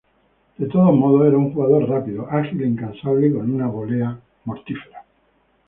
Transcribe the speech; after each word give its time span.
De 0.57 0.65
todos 0.67 0.95
modos, 0.97 1.27
era 1.27 1.37
un 1.37 1.53
jugador 1.53 1.87
rápido, 1.87 2.27
ágil 2.31 2.59
e 2.63 2.67
incansable, 2.67 3.31
con 3.31 3.51
una 3.53 3.67
volea 3.67 4.19
mortífera. 4.45 5.03